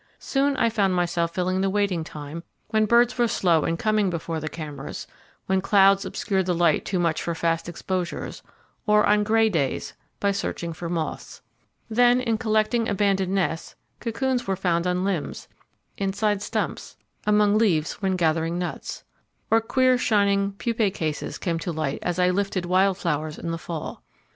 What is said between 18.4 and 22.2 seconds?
nuts, or queer shining pupae cases came to light as